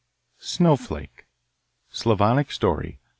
[0.39, 1.25] Snowflake
[1.91, 2.97] Slavonic story.